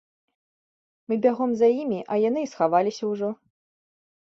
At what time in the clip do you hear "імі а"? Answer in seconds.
1.81-2.19